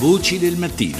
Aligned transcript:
Voci 0.00 0.38
del 0.38 0.56
mattino. 0.56 0.96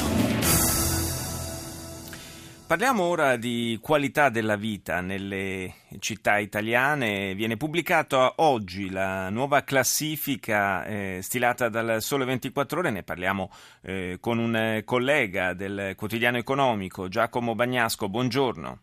Parliamo 2.66 3.04
ora 3.04 3.36
di 3.36 3.78
qualità 3.80 4.28
della 4.28 4.56
vita 4.56 5.00
nelle 5.00 5.72
città 6.00 6.36
italiane. 6.36 7.32
Viene 7.32 7.56
pubblicata 7.56 8.34
oggi 8.36 8.90
la 8.90 9.30
nuova 9.30 9.62
classifica 9.62 10.84
eh, 10.84 11.20
stilata 11.22 11.70
dal 11.70 12.02
Sole 12.02 12.26
24 12.26 12.80
Ore. 12.80 12.90
Ne 12.90 13.02
parliamo 13.02 13.50
eh, 13.80 14.18
con 14.20 14.36
un 14.36 14.82
collega 14.84 15.54
del 15.54 15.94
quotidiano 15.96 16.36
economico, 16.36 17.08
Giacomo 17.08 17.54
Bagnasco. 17.54 18.06
Buongiorno. 18.10 18.80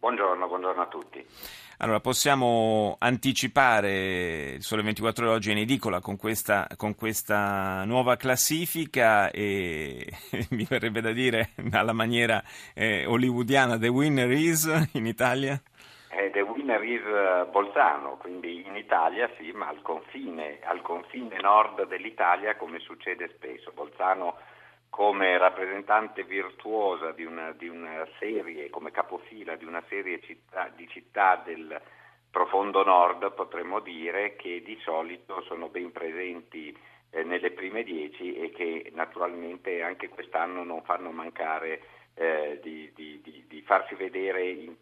Buongiorno, 0.00 0.48
buongiorno 0.48 0.82
a 0.82 0.86
tutti. 0.88 1.24
Allora, 1.78 1.98
possiamo 1.98 2.96
anticipare 3.00 4.52
il 4.54 4.62
Sole 4.62 4.82
24 4.82 5.26
Ore 5.26 5.34
oggi 5.34 5.50
in 5.50 5.58
edicola 5.58 6.00
con 6.00 6.16
questa, 6.16 6.68
con 6.76 6.94
questa 6.94 7.84
nuova 7.84 8.16
classifica 8.16 9.30
e 9.30 10.06
mi 10.50 10.64
verrebbe 10.68 11.00
da 11.00 11.10
dire 11.10 11.50
alla 11.72 11.92
maniera 11.92 12.42
eh, 12.74 13.06
hollywoodiana 13.06 13.76
The 13.76 13.88
Winner 13.88 14.30
is 14.30 14.88
in 14.92 15.06
Italia? 15.06 15.60
Eh, 16.10 16.30
the 16.30 16.42
Winner 16.42 16.80
is 16.84 17.02
eh, 17.02 17.46
Bolzano, 17.50 18.18
quindi 18.18 18.64
in 18.64 18.76
Italia 18.76 19.28
sì, 19.36 19.50
ma 19.50 19.66
al 19.66 19.82
confine, 19.82 20.60
al 20.62 20.80
confine 20.80 21.40
nord 21.40 21.88
dell'Italia 21.88 22.54
come 22.56 22.78
succede 22.78 23.32
spesso. 23.34 23.72
Bolzano 23.74 24.36
come 24.94 25.36
rappresentante 25.38 26.22
virtuosa 26.22 27.10
di 27.10 27.24
una, 27.24 27.50
di 27.50 27.66
una, 27.66 28.06
serie, 28.20 28.70
come 28.70 28.92
capofila 28.92 29.56
di 29.56 29.64
una 29.64 29.82
serie 29.88 30.20
città, 30.20 30.70
di 30.72 30.86
città 30.86 31.42
del 31.44 31.80
profondo 32.30 32.84
nord, 32.84 33.32
potremmo 33.32 33.80
dire 33.80 34.36
che 34.36 34.62
di 34.62 34.78
solito 34.84 35.42
sono 35.48 35.66
ben 35.66 35.90
presenti 35.90 36.72
eh, 37.10 37.24
nelle 37.24 37.50
prime 37.50 37.82
dieci 37.82 38.36
e 38.36 38.50
che 38.50 38.92
naturalmente 38.94 39.82
anche 39.82 40.08
quest'anno 40.08 40.62
non 40.62 40.84
fanno 40.84 41.10
mancare 41.10 41.82
eh, 42.14 42.60
di, 42.62 42.92
di, 42.94 43.20
di, 43.20 43.46
di, 43.48 43.62
farsi 43.62 43.96
vedere 43.96 44.48
in, 44.48 44.76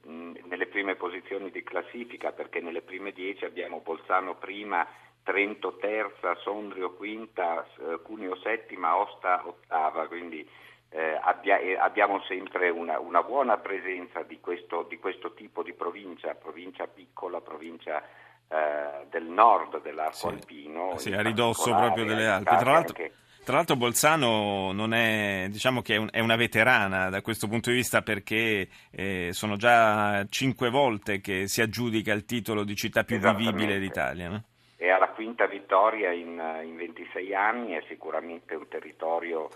nelle 0.45 0.67
prime 0.67 0.95
posizioni 0.95 1.51
di 1.51 1.63
classifica, 1.63 2.33
perché 2.33 2.61
nelle 2.61 2.83
prime 2.83 3.13
dieci 3.13 3.47
abbiamo 3.47 3.81
Bolzano 3.81 4.35
prima 4.35 4.87
Trento 5.23 5.77
terza, 5.77 6.35
Sondrio 6.37 6.95
quinta, 6.95 7.65
eh, 7.79 8.01
Cuneo 8.03 8.37
settima, 8.37 8.97
Osta 8.97 9.43
ottava, 9.47 10.09
quindi 10.09 10.47
eh, 10.93 11.19
abbia, 11.23 11.59
eh, 11.59 11.77
abbiamo 11.77 12.23
sempre 12.29 12.69
una, 12.69 12.99
una 12.99 13.23
buona 13.23 13.57
presenza 13.57 14.23
di 14.23 14.41
questo, 14.41 14.85
di 14.89 14.99
questo, 14.99 15.33
tipo 15.33 15.63
di 15.63 15.73
provincia, 15.73 16.35
provincia 16.35 16.87
piccola, 16.87 17.41
provincia 17.41 18.03
eh, 18.49 19.07
del 19.09 19.25
nord 19.25 19.81
dell'arco 19.81 20.17
sì, 20.17 20.27
alpino. 20.27 20.99
Sì, 20.99 21.13
a 21.13 21.23
ridosso 21.23 21.75
proprio 21.75 22.05
delle 22.05 22.27
Alpi. 22.27 22.57
Tra 22.57 22.73
l'altro, 22.73 23.03
anche... 23.03 23.15
tra 23.43 23.57
l'altro, 23.57 23.77
Bolzano 23.77 24.73
non 24.73 24.93
è, 24.93 25.47
diciamo 25.49 25.81
che 25.81 25.95
è, 25.95 25.97
un, 25.97 26.09
è, 26.11 26.21
una 26.21 26.37
veterana 26.37 27.09
da 27.09 27.23
questo 27.23 27.49
punto 27.49 27.71
di 27.71 27.77
vista 27.77 28.03
perché 28.03 28.69
eh, 28.91 29.31
sono 29.33 29.57
già 29.57 30.27
cinque 30.29 30.69
volte 30.69 31.23
che 31.23 31.49
si 31.49 31.63
aggiudica 31.63 32.13
il 32.13 32.27
titolo 32.27 32.65
di 32.65 32.77
città 32.77 33.05
più 33.05 33.19
vivibile 33.19 33.79
d'Italia. 33.79 34.29
No? 34.29 34.45
È 34.83 34.89
alla 34.89 35.11
quinta 35.11 35.47
vittoria 35.47 36.11
in, 36.11 36.43
in 36.65 36.75
26 36.75 37.33
anni, 37.37 37.75
è 37.75 37.85
sicuramente 37.87 38.57
un 38.57 38.67
territorio 38.67 39.49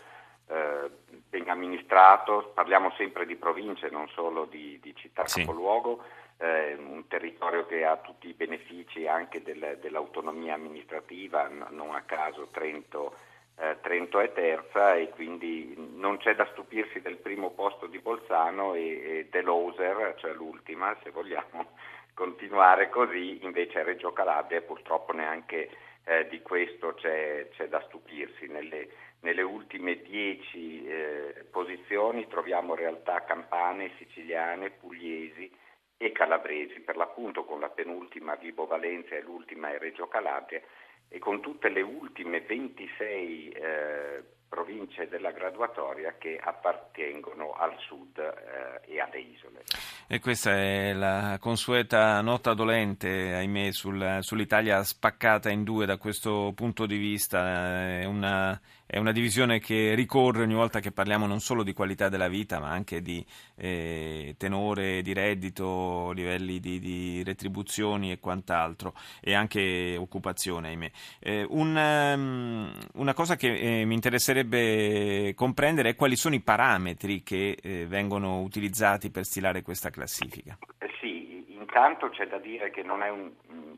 eh, 0.46 0.88
ben 1.28 1.48
amministrato, 1.48 2.52
parliamo 2.54 2.92
sempre 2.92 3.26
di 3.26 3.34
province, 3.34 3.88
non 3.90 4.08
solo 4.10 4.44
di, 4.44 4.78
di 4.80 4.94
città 4.94 5.26
sì. 5.26 5.40
capoluogo, 5.40 6.04
eh, 6.36 6.76
un 6.78 7.08
territorio 7.08 7.66
che 7.66 7.84
ha 7.84 7.96
tutti 7.96 8.28
i 8.28 8.34
benefici 8.34 9.08
anche 9.08 9.42
del, 9.42 9.78
dell'autonomia 9.80 10.54
amministrativa, 10.54 11.48
non 11.70 11.96
a 11.96 12.02
caso 12.02 12.46
Trento, 12.52 13.16
eh, 13.58 13.78
Trento, 13.80 14.20
è 14.20 14.32
terza 14.32 14.94
e 14.94 15.08
quindi 15.08 15.74
non 15.96 16.18
c'è 16.18 16.36
da 16.36 16.46
stupirsi 16.52 17.00
del 17.00 17.16
primo 17.16 17.50
posto 17.50 17.86
di 17.86 17.98
Bolzano 17.98 18.74
e, 18.74 18.80
e 18.80 19.28
dell'Oser, 19.28 20.14
cioè 20.18 20.32
l'ultima 20.34 20.96
se 21.02 21.10
vogliamo, 21.10 21.72
continuare 22.16 22.88
così, 22.88 23.44
invece 23.44 23.82
Reggio 23.82 24.10
Calabria 24.14 24.62
purtroppo 24.62 25.12
neanche 25.12 25.68
eh, 26.04 26.26
di 26.28 26.40
questo 26.40 26.94
c'è, 26.94 27.46
c'è, 27.50 27.68
da 27.68 27.82
stupirsi. 27.88 28.46
Nelle, 28.46 28.88
nelle 29.20 29.42
ultime 29.42 30.00
dieci 30.00 30.86
eh, 30.86 31.44
posizioni 31.50 32.26
troviamo 32.26 32.74
realtà 32.74 33.22
campane, 33.24 33.92
siciliane, 33.98 34.70
pugliesi 34.70 35.52
e 35.98 36.12
calabresi, 36.12 36.80
per 36.80 36.96
l'appunto 36.96 37.44
con 37.44 37.60
la 37.60 37.68
penultima 37.68 38.34
Vibo 38.36 38.64
Valenza 38.64 39.14
e 39.14 39.20
l'ultima 39.20 39.70
è 39.72 39.78
Reggio 39.78 40.08
Calabria 40.08 40.62
e 41.08 41.18
con 41.18 41.42
tutte 41.42 41.68
le 41.68 41.82
ultime 41.82 42.40
26 42.40 43.48
eh, 43.50 44.22
province 44.48 45.08
della 45.08 45.32
graduatoria 45.32 46.14
che 46.18 46.38
appartengono 46.42 47.52
al 47.52 47.74
sud 47.78 48.18
eh, 48.18 48.92
e 48.94 49.00
alle 49.00 49.18
isole. 49.18 49.62
E 50.06 50.20
questa 50.20 50.52
è 50.52 50.92
la 50.92 51.36
consueta 51.40 52.20
nota 52.20 52.54
dolente, 52.54 53.34
ahimè, 53.34 53.72
sul, 53.72 54.18
sull'Italia 54.20 54.82
spaccata 54.84 55.50
in 55.50 55.64
due 55.64 55.84
da 55.84 55.96
questo 55.96 56.52
punto 56.54 56.86
di 56.86 56.96
vista. 56.96 58.00
È 58.00 58.04
una, 58.04 58.58
è 58.86 58.98
una, 58.98 59.12
divisione 59.12 59.58
che 59.58 59.94
ricorre 59.94 60.42
ogni 60.42 60.54
volta 60.54 60.80
che 60.80 60.92
parliamo 60.92 61.26
non 61.26 61.40
solo 61.40 61.62
di 61.62 61.72
qualità 61.72 62.08
della 62.08 62.28
vita, 62.28 62.60
ma 62.60 62.70
anche 62.70 63.02
di 63.02 63.24
eh, 63.56 64.34
tenore 64.38 65.02
di 65.02 65.12
reddito, 65.12 66.12
livelli 66.12 66.60
di, 66.60 66.78
di, 66.78 67.22
retribuzioni 67.24 68.12
e 68.12 68.20
quant'altro, 68.20 68.94
e 69.20 69.34
anche 69.34 69.96
occupazione, 69.98 70.68
ahimè. 70.68 70.90
Eh, 71.18 71.46
un, 71.48 71.74
um, 71.76 72.72
una 72.94 73.14
cosa 73.14 73.36
che 73.36 73.80
eh, 73.80 73.84
mi 73.84 73.94
interesserebbe 73.94 75.34
comprendere 75.34 75.90
è 75.90 75.94
quali 75.96 76.16
sono 76.16 76.34
i 76.34 76.40
parametri 76.40 77.22
che 77.22 77.58
eh, 77.60 77.86
vengono 77.86 78.40
utilizzati 78.40 79.10
per 79.10 79.24
stilare 79.24 79.62
questa 79.62 79.90
classifica? 79.90 80.56
Sì, 81.00 81.44
intanto 81.48 82.08
c'è 82.10 82.26
da 82.26 82.38
dire 82.38 82.70
che 82.70 82.82
non 82.82 83.02
è, 83.02 83.10
un, 83.10 83.30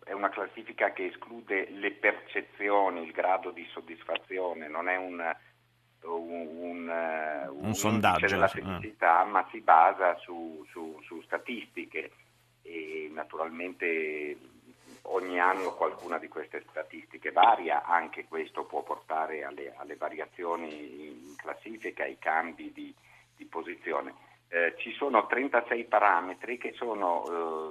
è, 0.08 0.12
una 0.12 0.28
classifica 0.28 0.92
che 0.92 1.06
esclude 1.06 1.68
le 1.70 1.92
percezioni, 1.92 3.02
il 3.04 3.12
grado 3.12 3.50
di 3.50 3.66
soddisfazione, 3.70 4.68
non 4.68 4.88
è 4.88 4.96
un, 4.96 5.22
un, 6.02 6.48
un, 6.58 7.48
un, 7.50 7.74
sondaggio 7.74 8.26
della 8.26 8.48
felicità, 8.48 9.24
ma 9.24 9.46
si 9.50 9.60
basa 9.60 10.16
su, 10.16 10.64
su, 10.70 11.00
su 11.04 11.20
statistiche 11.22 12.10
e 12.62 13.10
naturalmente 13.12 14.36
ogni 15.02 15.38
anno 15.38 15.74
qualcuna 15.74 16.18
di 16.18 16.28
queste 16.28 16.64
statistiche 16.68 17.30
varia, 17.30 17.84
anche 17.84 18.26
questo 18.26 18.64
può 18.64 18.82
portare 18.82 19.44
alle, 19.44 19.74
alle 19.76 19.96
variazioni 19.96 21.26
in 21.26 21.36
classifica, 21.36 22.04
ai 22.04 22.18
cambi 22.18 22.72
di, 22.72 22.94
di 23.36 23.44
posizione. 23.44 24.26
Eh, 24.50 24.74
ci 24.78 24.92
sono 24.92 25.26
36 25.26 25.84
parametri 25.84 26.56
che 26.56 26.72
sono 26.72 27.24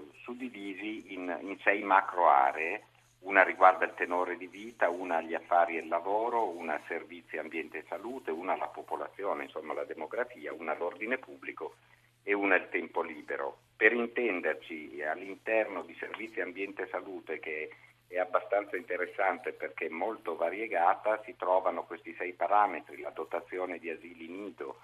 eh, 0.05 0.17
suddivisi 0.21 1.13
in, 1.13 1.35
in 1.41 1.57
sei 1.63 1.81
macro 1.81 2.29
aree, 2.29 2.83
una 3.21 3.43
riguarda 3.43 3.85
il 3.85 3.95
tenore 3.95 4.37
di 4.37 4.45
vita, 4.45 4.87
una 4.89 5.19
gli 5.21 5.33
affari 5.33 5.77
e 5.77 5.81
il 5.81 5.87
lavoro, 5.87 6.49
una 6.49 6.79
servizi, 6.87 7.37
ambiente 7.37 7.79
e 7.79 7.85
salute, 7.87 8.29
una 8.29 8.55
la 8.55 8.67
popolazione, 8.67 9.45
insomma 9.45 9.73
la 9.73 9.85
demografia, 9.85 10.53
una 10.53 10.75
l'ordine 10.75 11.17
pubblico 11.17 11.77
e 12.21 12.33
una 12.33 12.55
il 12.55 12.69
tempo 12.69 13.01
libero. 13.01 13.57
Per 13.75 13.91
intenderci, 13.93 15.01
all'interno 15.01 15.81
di 15.81 15.95
servizi, 15.99 16.41
ambiente 16.41 16.83
e 16.83 16.87
salute, 16.89 17.39
che 17.39 17.69
è 18.07 18.19
abbastanza 18.19 18.77
interessante 18.77 19.51
perché 19.51 19.87
è 19.87 19.89
molto 19.89 20.35
variegata, 20.35 21.21
si 21.25 21.35
trovano 21.35 21.85
questi 21.85 22.13
sei 22.17 22.33
parametri, 22.33 23.01
la 23.01 23.09
dotazione 23.09 23.79
di 23.79 23.89
asili 23.89 24.27
nido, 24.27 24.77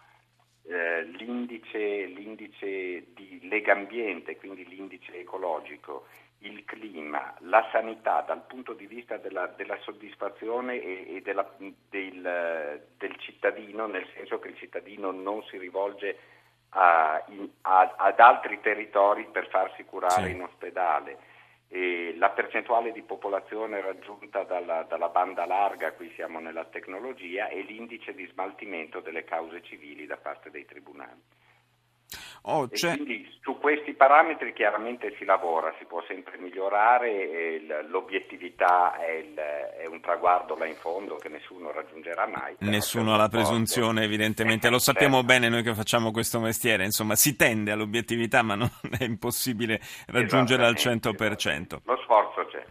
eh, 0.66 1.04
l'indice, 1.04 2.06
l'indice 2.06 3.14
di 3.14 3.40
Legambiente, 3.44 4.38
quindi 4.38 4.66
l'indice 4.66 5.20
ecologico, 5.20 6.08
il 6.40 6.64
clima, 6.66 7.34
la 7.40 7.68
sanità 7.72 8.22
dal 8.22 8.46
punto 8.46 8.74
di 8.74 8.86
vista 8.86 9.18
della, 9.18 9.48
della 9.48 9.78
soddisfazione 9.82 10.82
e, 10.82 11.16
e 11.16 11.22
della, 11.22 11.50
del, 11.58 12.82
del, 12.98 13.16
cittadino, 13.18 13.88
nel 13.88 14.08
senso 14.14 14.40
che 14.40 14.50
il 14.50 14.58
cittadino 14.58 15.12
non 15.12 15.44
si 15.44 15.58
rivolge 15.58 16.18
a, 16.70 17.24
in, 17.28 17.50
a, 17.62 17.96
ad 17.98 18.20
altri 18.20 18.60
territori 18.62 19.28
per 19.32 19.48
farsi 19.50 19.84
curare 19.86 20.28
sì. 20.28 20.32
in 20.32 20.44
ospedale 20.44 21.18
la 22.16 22.30
percentuale 22.30 22.92
di 22.92 23.02
popolazione 23.02 23.82
raggiunta 23.82 24.44
dalla, 24.44 24.84
dalla, 24.84 25.10
banda 25.10 25.46
larga, 25.46 25.94
qui 25.94 26.12
siamo 26.16 26.40
nella 26.40 26.66
tecnologia, 26.66 27.48
e 27.48 27.62
l'indice 27.62 28.14
di 28.14 28.26
smaltimento 28.28 29.00
delle 29.00 29.24
cause 29.24 29.62
civili 29.64 30.06
da 30.06 30.18
parte 30.18 30.52
dei 30.52 30.66
tribunali. 30.66 31.22
Oh, 32.46 32.68
quindi 32.68 33.26
su 33.42 33.58
questi 33.58 33.94
parametri 33.94 34.52
chiaramente 34.52 35.16
si 35.18 35.24
lavora, 35.24 35.74
si 35.80 35.86
può 35.86 36.04
sempre 36.06 36.38
migliorare, 36.38 37.62
l'obiettività 37.88 38.98
è, 38.98 39.12
il, 39.12 39.34
è, 39.34 39.86
un 39.86 40.02
traguardo 40.02 40.58
là 40.58 40.66
in 40.66 40.76
fondo 40.76 41.16
che 41.16 41.30
nessuno 41.30 41.72
raggiungerà 41.72 42.28
mai. 42.28 42.56
Nessuno 42.60 43.14
ha 43.14 43.18
la 43.18 43.30
presunzione 43.30 44.04
evidentemente, 44.04 44.70
lo 44.70 44.80
sappiamo 44.80 45.22
certo. 45.22 45.28
bene 45.28 45.48
noi 45.48 45.64
che 45.64 45.74
facciamo 45.74 46.12
questo 46.12 46.42
mestiere, 46.42 46.84
insomma 46.84 47.16
si 47.16 47.38
tende 47.38 47.72
all'obiettività 47.72 48.42
ma 48.42 48.56
non 48.56 48.70
è 49.00 49.06
impossibile 49.06 49.80
raggiungere 50.08 50.66
al 50.66 50.74
100%. 50.74 51.78
Lo 51.86 51.98
sforzo 52.04 52.46
c'è. 52.48 52.66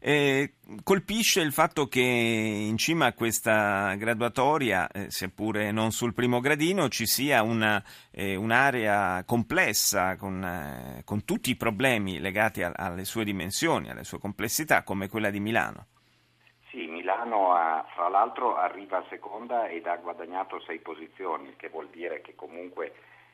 Eh, 0.00 0.54
colpisce 0.84 1.40
il 1.40 1.52
fatto 1.52 1.86
che 1.86 2.00
in 2.00 2.76
cima 2.76 3.06
a 3.06 3.12
questa 3.14 3.94
graduatoria, 3.94 4.88
eh, 4.88 5.10
seppure 5.10 5.72
non 5.72 5.90
sul 5.90 6.14
primo 6.14 6.40
gradino, 6.40 6.88
ci 6.88 7.06
sia 7.06 7.42
una, 7.42 7.82
eh, 8.12 8.36
un'area 8.36 9.24
complessa 9.24 10.16
con, 10.16 10.42
eh, 10.44 11.02
con, 11.04 11.24
tutti 11.24 11.50
i 11.50 11.56
problemi 11.56 12.20
legati 12.20 12.62
a, 12.62 12.72
alle 12.74 13.04
sue 13.04 13.24
dimensioni, 13.24 13.90
alle 13.90 14.04
sue 14.04 14.18
complessità, 14.18 14.84
come 14.84 15.08
quella 15.08 15.30
di 15.30 15.40
Milano. 15.40 15.86
Sì, 16.70 16.86
Milano 16.86 17.54
ha, 17.54 17.84
fra 17.94 18.08
l'altro 18.08 18.56
arriva 18.56 18.98
a 18.98 19.06
seconda 19.08 19.68
ed 19.68 19.86
ha 19.86 19.96
guadagnato 19.96 20.60
sei 20.60 20.78
posizioni, 20.78 21.48
il 21.48 21.56
che 21.56 21.70
vuol 21.70 21.88
dire 21.88 22.20
che 22.20 22.34
comunque 22.34 22.92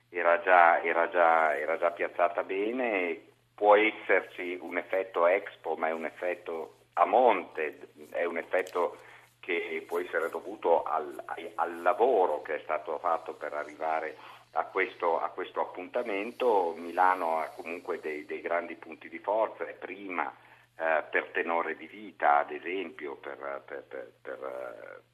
era 0.08 0.40
già, 0.40 0.81
era 0.82 1.10
già, 1.10 1.56
era 1.58 1.76
già 1.76 1.90
piazzata 1.90 2.43
bene, 2.44 3.32
può 3.54 3.76
esserci 3.76 4.58
un 4.60 4.78
effetto 4.78 5.26
Expo, 5.26 5.76
ma 5.76 5.88
è 5.88 5.92
un 5.92 6.04
effetto 6.04 6.76
a 6.94 7.04
monte, 7.04 7.88
è 8.10 8.24
un 8.24 8.38
effetto 8.38 8.98
che 9.40 9.84
può 9.86 10.00
essere 10.00 10.30
dovuto 10.30 10.82
al, 10.84 11.22
al 11.56 11.82
lavoro 11.82 12.40
che 12.42 12.56
è 12.56 12.60
stato 12.62 12.98
fatto 12.98 13.34
per 13.34 13.52
arrivare 13.52 14.16
a 14.52 14.64
questo, 14.64 15.20
a 15.20 15.28
questo 15.28 15.60
appuntamento. 15.60 16.74
Milano 16.76 17.38
ha 17.38 17.48
comunque 17.48 18.00
dei, 18.00 18.24
dei 18.24 18.40
grandi 18.40 18.74
punti 18.74 19.08
di 19.08 19.18
forza, 19.18 19.66
è 19.66 19.74
prima 19.74 20.32
eh, 20.76 21.04
per 21.10 21.30
tenore 21.32 21.76
di 21.76 21.86
vita, 21.86 22.38
ad 22.38 22.50
esempio, 22.50 23.16
per, 23.16 23.62
per, 23.66 24.12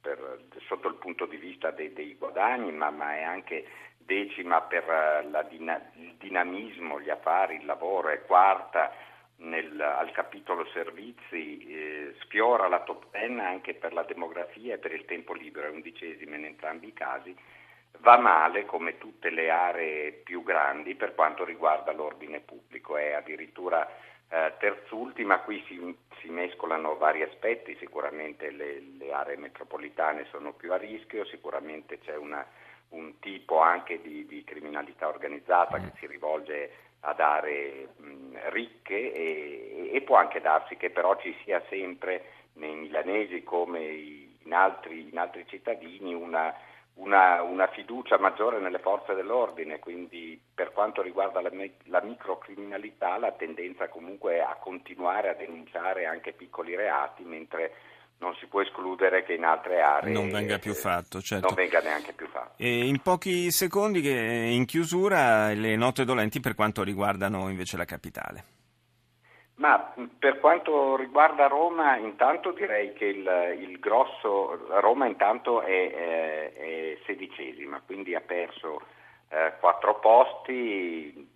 per, 0.01 0.39
sotto 0.67 0.87
il 0.87 0.95
punto 0.95 1.25
di 1.25 1.37
vista 1.37 1.71
dei, 1.71 1.91
dei 1.93 2.15
guadagni, 2.15 2.71
ma, 2.71 2.89
ma, 2.89 3.15
è 3.15 3.23
anche 3.23 3.65
decima 4.05 4.61
per 4.61 4.85
la, 5.29 5.47
il 5.49 6.15
dinamismo, 6.17 6.99
gli 6.99 7.09
affari, 7.09 7.55
il 7.55 7.65
lavoro, 7.65 8.09
è 8.09 8.21
quarta 8.23 8.91
nel, 9.37 9.79
al 9.79 10.11
capitolo 10.11 10.65
servizi, 10.67 11.65
eh, 11.67 12.15
sfiora 12.21 12.67
la 12.67 12.81
top 12.81 13.09
ten 13.11 13.39
anche 13.39 13.73
per 13.73 13.93
la 13.93 14.03
demografia 14.03 14.75
e 14.75 14.77
per 14.77 14.93
il 14.93 15.05
tempo 15.05 15.33
libero, 15.33 15.67
è 15.67 15.71
undicesima 15.71 16.35
in 16.35 16.45
entrambi 16.45 16.87
i 16.87 16.93
casi. 16.93 17.35
Va 17.99 18.17
male 18.17 18.65
come 18.65 18.97
tutte 18.97 19.29
le 19.29 19.49
aree 19.49 20.11
più 20.11 20.43
grandi 20.43 20.95
per 20.95 21.13
quanto 21.13 21.43
riguarda 21.43 21.91
l'ordine 21.91 22.39
pubblico, 22.39 22.97
è 22.97 23.11
addirittura 23.11 23.87
eh, 24.29 24.53
terzultima, 24.59 25.39
qui 25.39 25.63
si, 25.67 25.95
si, 26.21 26.29
mescolano 26.29 26.95
vari 26.95 27.21
aspetti, 27.21 27.75
sicuramente 27.79 28.49
le, 28.49 28.81
le, 28.97 29.11
aree 29.11 29.35
metropolitane 29.35 30.25
sono 30.31 30.53
più 30.53 30.71
a 30.71 30.77
rischio, 30.77 31.25
sicuramente 31.25 31.99
c'è 31.99 32.15
una, 32.15 32.45
un 32.91 33.19
tipo 33.19 33.59
anche 33.59 34.01
di, 34.01 34.25
di, 34.25 34.43
criminalità 34.43 35.07
organizzata 35.07 35.79
che 35.79 35.91
si 35.97 36.07
rivolge 36.07 36.71
ad 37.01 37.19
aree 37.19 37.89
mh, 37.97 38.49
ricche 38.49 39.13
e, 39.13 39.91
e, 39.93 40.01
può 40.01 40.17
anche 40.17 40.41
darsi 40.41 40.77
che 40.77 40.89
però 40.89 41.17
ci 41.19 41.35
sia 41.43 41.61
sempre 41.69 42.23
nei 42.53 42.75
milanesi 42.75 43.43
come 43.43 43.81
in 44.43 44.53
altri, 44.53 45.09
in 45.09 45.17
altri 45.17 45.45
cittadini 45.47 46.13
una 46.13 46.53
una, 46.95 47.41
una, 47.41 47.67
fiducia 47.67 48.17
maggiore 48.19 48.59
nelle 48.59 48.79
forze 48.79 49.13
dell'ordine, 49.13 49.79
quindi 49.79 50.39
per 50.53 50.73
quanto 50.73 51.01
riguarda 51.01 51.41
la, 51.41 51.49
la, 51.85 52.01
microcriminalità 52.01 53.17
la 53.17 53.31
tendenza 53.31 53.87
comunque 53.87 54.35
è 54.35 54.39
a 54.39 54.57
continuare 54.59 55.29
a 55.29 55.33
denunciare 55.33 56.05
anche 56.05 56.33
piccoli 56.33 56.75
reati, 56.75 57.23
mentre 57.23 57.73
non 58.21 58.35
si 58.35 58.45
può 58.45 58.61
escludere 58.61 59.23
che 59.23 59.33
in 59.33 59.43
altre 59.43 59.81
aree 59.81 60.13
non 60.13 60.29
venga 60.29 60.59
più 60.59 60.73
fatto, 60.73 61.21
certo. 61.21 61.47
non 61.47 61.55
venga 61.55 61.79
neanche 61.79 62.13
più 62.13 62.27
fatto. 62.27 62.53
E 62.57 62.85
in 62.85 63.01
pochi 63.01 63.51
secondi, 63.51 64.07
in 64.55 64.65
chiusura, 64.65 65.51
le 65.53 65.75
note 65.75 66.05
dolenti 66.05 66.39
per 66.39 66.53
quanto 66.53 66.83
riguardano 66.83 67.49
invece 67.49 67.77
la 67.77 67.85
capitale. 67.85 68.43
Ma 69.55 69.93
per 70.17 70.39
quanto 70.39 70.95
riguarda 70.95 71.47
Roma, 71.47 71.97
intanto 71.97 72.51
direi 72.51 72.93
che 72.93 73.05
il, 73.05 73.57
il 73.59 73.79
grosso, 73.79 74.67
Roma 74.79 75.07
intanto 75.07 75.61
è, 75.61 75.91
è, 75.91 76.53
è, 76.53 76.97
sedicesima, 77.05 77.81
quindi 77.85 78.15
ha 78.15 78.21
perso 78.21 78.81
eh, 79.29 79.53
quattro 79.59 79.99
posti, 79.99 81.29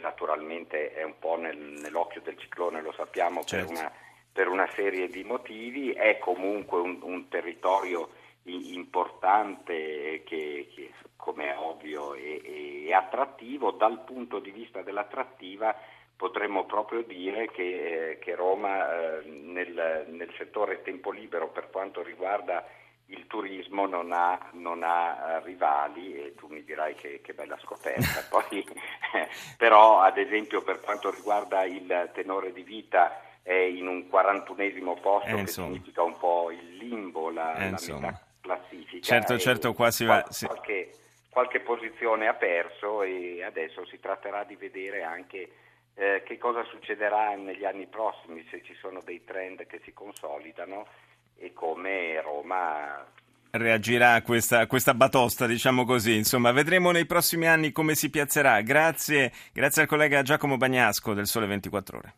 naturalmente 0.00 0.92
è 0.92 1.02
un 1.04 1.14
po' 1.18 1.36
nel, 1.36 1.56
nell'occhio 1.56 2.20
del 2.20 2.38
ciclone, 2.38 2.82
lo 2.82 2.92
sappiamo, 2.92 3.44
certo. 3.44 3.72
per, 3.72 3.78
una, 3.78 3.92
per, 4.32 4.48
una, 4.48 4.68
serie 4.74 5.08
di 5.08 5.24
motivi, 5.24 5.92
è 5.92 6.18
comunque 6.18 6.80
un, 6.80 6.98
un 7.02 7.28
territorio 7.28 8.10
importante 8.44 10.22
che, 10.24 10.68
che 10.74 10.90
come 11.16 11.52
è 11.52 11.56
ovvio 11.56 12.14
è, 12.14 12.40
è 12.86 12.92
attrattivo, 12.92 13.70
dal 13.70 14.02
punto 14.04 14.40
di 14.40 14.50
vista 14.50 14.82
dell'attrattiva 14.82 15.76
potremmo 16.16 16.66
proprio 16.66 17.02
dire 17.02 17.50
che, 17.50 18.10
eh, 18.10 18.18
che 18.18 18.36
Roma 18.36 19.20
eh, 19.20 19.24
nel, 19.26 20.06
nel, 20.08 20.32
settore 20.36 20.82
tempo 20.82 21.10
libero 21.10 21.48
per 21.48 21.68
quanto 21.68 22.00
riguarda 22.00 22.64
il 23.06 23.26
turismo 23.26 23.86
non 23.86 24.12
ha, 24.12 24.38
non 24.52 24.82
ha 24.84 25.38
uh, 25.40 25.44
rivali 25.44 26.14
e 26.14 26.34
tu 26.36 26.46
mi 26.46 26.62
dirai 26.62 26.94
che, 26.94 27.20
che 27.20 27.34
bella 27.34 27.58
scoperta. 27.60 28.24
Poi, 28.30 28.60
eh, 28.60 29.28
però 29.58 30.00
ad 30.00 30.16
esempio 30.16 30.62
per 30.62 30.80
quanto 30.80 31.10
riguarda 31.10 31.64
il 31.64 32.10
tenore 32.14 32.52
di 32.52 32.62
vita 32.62 33.20
è 33.42 33.52
in 33.52 33.86
un 33.86 34.06
41esimo 34.10 35.00
posto 35.00 35.36
eh, 35.36 35.44
che 35.44 35.46
significa 35.46 36.02
un 36.02 36.16
po' 36.18 36.50
il 36.50 36.76
limbo, 36.76 37.30
la, 37.30 37.54
eh, 37.56 37.70
la 37.70 37.78
metà 37.80 38.26
classifica. 38.40 39.04
Certo, 39.04 39.38
certo, 39.38 39.72
qua 39.72 39.90
si 39.90 40.04
va... 40.04 40.24
Qualche, 40.46 40.92
qualche 41.30 41.60
posizione 41.60 42.28
ha 42.28 42.34
perso 42.34 43.02
e 43.02 43.42
adesso 43.42 43.86
si 43.86 43.98
tratterà 43.98 44.44
di 44.44 44.56
vedere 44.56 45.02
anche 45.02 45.50
eh, 45.94 46.22
che 46.24 46.38
cosa 46.38 46.62
succederà 46.64 47.34
negli 47.34 47.64
anni 47.64 47.86
prossimi, 47.86 48.46
se 48.50 48.62
ci 48.62 48.74
sono 48.74 49.00
dei 49.04 49.24
trend 49.24 49.66
che 49.66 49.80
si 49.84 49.92
consolidano 49.92 50.86
e 51.36 51.52
come 51.52 52.20
Roma 52.20 53.04
reagirà 53.52 54.14
a 54.14 54.22
questa, 54.22 54.60
a 54.60 54.66
questa, 54.66 54.94
batosta, 54.94 55.46
diciamo 55.46 55.84
così. 55.84 56.16
Insomma, 56.16 56.52
vedremo 56.52 56.90
nei 56.90 57.06
prossimi 57.06 57.46
anni 57.46 57.72
come 57.72 57.94
si 57.94 58.08
piazzerà. 58.10 58.60
Grazie, 58.62 59.32
grazie 59.52 59.82
al 59.82 59.88
collega 59.88 60.22
Giacomo 60.22 60.56
Bagnasco 60.56 61.12
del 61.12 61.26
Sole 61.26 61.46
24 61.46 61.98
Ore. 61.98 62.10